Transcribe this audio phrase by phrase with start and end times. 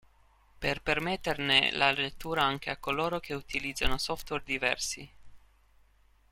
[0.57, 5.07] Per permetterne la lettura anche a coloro che utilizzano software diversi.